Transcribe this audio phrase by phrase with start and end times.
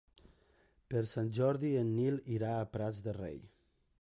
[0.93, 3.43] Per Sant Jordi en Nil irà als Prats de Rei.